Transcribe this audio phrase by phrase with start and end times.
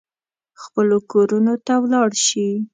[0.61, 2.47] خپلو کورونو ته ولاړ شي.